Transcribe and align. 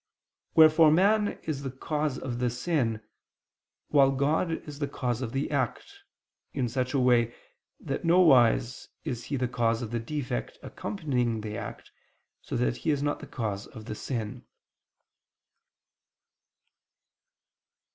Wherefore 0.55 0.89
man 0.89 1.37
is 1.43 1.61
the 1.61 1.69
cause 1.69 2.17
of 2.17 2.39
the 2.39 2.49
sin: 2.49 3.03
while 3.89 4.09
God 4.09 4.49
is 4.67 4.79
the 4.79 4.87
cause 4.87 5.21
of 5.21 5.31
the 5.31 5.51
act, 5.51 5.99
in 6.53 6.67
such 6.67 6.95
a 6.95 6.99
way, 6.99 7.35
that 7.79 8.03
nowise 8.03 8.87
is 9.03 9.25
He 9.25 9.35
the 9.35 9.47
cause 9.47 9.83
of 9.83 9.91
the 9.91 9.99
defect 9.99 10.57
accompanying 10.63 11.41
the 11.41 11.55
act, 11.55 11.91
so 12.41 12.57
that 12.57 12.77
He 12.77 12.89
is 12.89 13.03
not 13.03 13.19
the 13.19 13.27
cause 13.27 13.67
of 13.67 13.85
the 13.85 13.93
sin. 13.93 14.43